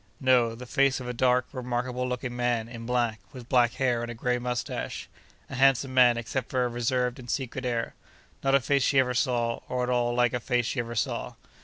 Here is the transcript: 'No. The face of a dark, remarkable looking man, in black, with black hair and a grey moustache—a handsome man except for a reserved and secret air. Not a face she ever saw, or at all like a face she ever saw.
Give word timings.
'No. 0.19 0.55
The 0.55 0.65
face 0.65 0.99
of 0.99 1.07
a 1.07 1.13
dark, 1.13 1.45
remarkable 1.53 2.09
looking 2.09 2.35
man, 2.35 2.67
in 2.67 2.87
black, 2.87 3.19
with 3.33 3.47
black 3.47 3.73
hair 3.73 4.01
and 4.01 4.09
a 4.09 4.15
grey 4.15 4.39
moustache—a 4.39 5.53
handsome 5.53 5.93
man 5.93 6.17
except 6.17 6.49
for 6.49 6.65
a 6.65 6.69
reserved 6.69 7.19
and 7.19 7.29
secret 7.29 7.67
air. 7.67 7.93
Not 8.43 8.55
a 8.55 8.59
face 8.61 8.81
she 8.81 8.97
ever 8.97 9.13
saw, 9.13 9.59
or 9.69 9.83
at 9.83 9.91
all 9.91 10.15
like 10.15 10.33
a 10.33 10.39
face 10.39 10.65
she 10.65 10.79
ever 10.79 10.95
saw. 10.95 11.33